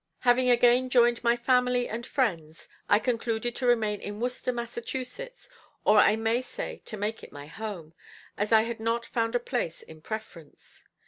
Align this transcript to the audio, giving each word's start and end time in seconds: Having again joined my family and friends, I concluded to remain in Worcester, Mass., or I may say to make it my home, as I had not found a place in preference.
Having 0.21 0.49
again 0.49 0.89
joined 0.89 1.23
my 1.23 1.35
family 1.35 1.87
and 1.87 2.07
friends, 2.07 2.67
I 2.89 2.97
concluded 2.97 3.55
to 3.57 3.67
remain 3.67 4.01
in 4.01 4.19
Worcester, 4.19 4.51
Mass., 4.51 4.75
or 5.85 5.97
I 5.99 6.15
may 6.15 6.41
say 6.41 6.81
to 6.85 6.97
make 6.97 7.23
it 7.23 7.31
my 7.31 7.45
home, 7.45 7.93
as 8.35 8.51
I 8.51 8.63
had 8.63 8.79
not 8.79 9.05
found 9.05 9.35
a 9.35 9.39
place 9.39 9.83
in 9.83 10.01
preference. 10.01 10.85